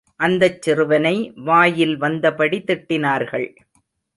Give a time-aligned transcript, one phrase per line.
[0.19, 1.13] அந்தச் சிறுவனை
[1.35, 3.47] வாயில் வந்தபடி திட்டினார்கள்.